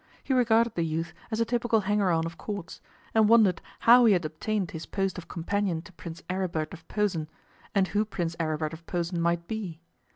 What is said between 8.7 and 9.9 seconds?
of Posen might be.